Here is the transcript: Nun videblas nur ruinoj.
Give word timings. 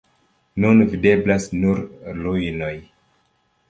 Nun 0.63 0.81
videblas 0.93 1.47
nur 1.61 1.85
ruinoj. 2.25 2.77